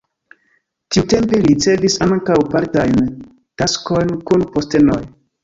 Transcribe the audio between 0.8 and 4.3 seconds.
Tiutempe li ricevis ankaŭ partiajn taskojn